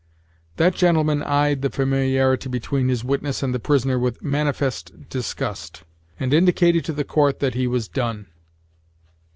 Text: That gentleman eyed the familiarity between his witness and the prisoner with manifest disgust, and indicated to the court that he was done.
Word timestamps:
That 0.55 0.73
gentleman 0.73 1.21
eyed 1.21 1.61
the 1.61 1.69
familiarity 1.69 2.49
between 2.49 2.87
his 2.89 3.03
witness 3.03 3.43
and 3.43 3.53
the 3.53 3.59
prisoner 3.59 3.99
with 3.99 4.19
manifest 4.23 5.07
disgust, 5.09 5.83
and 6.19 6.33
indicated 6.33 6.83
to 6.85 6.93
the 6.93 7.03
court 7.03 7.37
that 7.39 7.53
he 7.53 7.67
was 7.67 7.87
done. 7.87 8.25